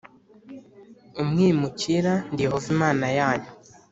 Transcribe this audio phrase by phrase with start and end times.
[1.21, 3.51] umwimukira ndi yehova imana yanyu